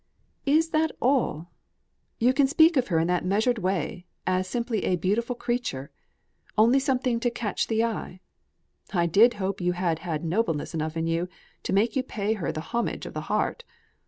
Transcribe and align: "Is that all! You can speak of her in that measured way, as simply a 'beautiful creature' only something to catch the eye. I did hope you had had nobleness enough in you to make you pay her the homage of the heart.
"Is 0.47 0.69
that 0.71 0.89
all! 0.99 1.51
You 2.17 2.33
can 2.33 2.47
speak 2.47 2.75
of 2.75 2.87
her 2.87 2.97
in 2.97 3.05
that 3.05 3.23
measured 3.23 3.59
way, 3.59 4.07
as 4.25 4.47
simply 4.47 4.83
a 4.83 4.95
'beautiful 4.95 5.35
creature' 5.35 5.91
only 6.57 6.79
something 6.79 7.19
to 7.19 7.29
catch 7.29 7.67
the 7.67 7.83
eye. 7.83 8.19
I 8.91 9.05
did 9.05 9.35
hope 9.35 9.61
you 9.61 9.73
had 9.73 9.99
had 9.99 10.25
nobleness 10.25 10.73
enough 10.73 10.97
in 10.97 11.05
you 11.05 11.29
to 11.61 11.71
make 11.73 11.95
you 11.95 12.01
pay 12.01 12.33
her 12.33 12.51
the 12.51 12.61
homage 12.73 13.05
of 13.05 13.13
the 13.13 13.21
heart. 13.29 13.63